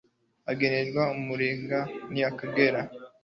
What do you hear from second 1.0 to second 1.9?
Umurenge